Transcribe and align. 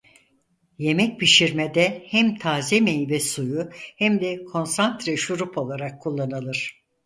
Yemek 0.77 1.19
pişirmede 1.19 2.03
hem 2.07 2.35
taze 2.37 2.79
meyve 2.81 3.19
suyu 3.19 3.69
hem 3.73 4.21
de 4.21 4.43
konsantre 4.43 5.17
şurup 5.17 5.57
olarak 5.57 6.01
kullanılır. 6.01 6.83